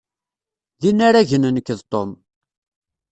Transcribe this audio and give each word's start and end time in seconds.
D 0.81 0.83
inaragen 0.89 1.43
nekk 1.55 1.69
d 1.79 1.81
Tom. 1.91 2.11